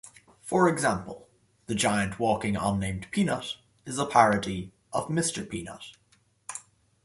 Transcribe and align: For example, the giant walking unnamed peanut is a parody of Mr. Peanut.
For 0.41 0.67
example, 0.67 1.27
the 1.67 1.75
giant 1.75 2.17
walking 2.17 2.55
unnamed 2.55 3.05
peanut 3.11 3.57
is 3.85 3.99
a 3.99 4.05
parody 4.07 4.71
of 4.91 5.09
Mr. 5.09 5.47
Peanut. 5.47 5.91